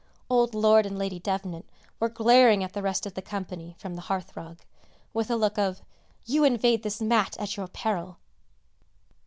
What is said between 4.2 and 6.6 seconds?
rug, with a look of "You